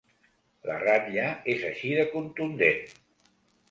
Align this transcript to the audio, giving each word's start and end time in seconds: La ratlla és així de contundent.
La 0.69 0.77
ratlla 0.85 1.27
és 1.57 1.69
així 1.71 1.95
de 2.01 2.09
contundent. 2.19 2.85